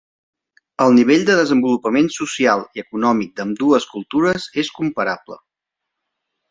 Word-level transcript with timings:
El 0.85 0.95
nivell 0.95 1.25
de 1.27 1.35
desenvolupament 1.39 2.09
social 2.17 2.65
i 2.79 2.83
econòmic 2.85 3.37
d'ambdues 3.41 3.89
cultures 3.95 4.51
és 4.65 4.77
comparable. 4.81 5.41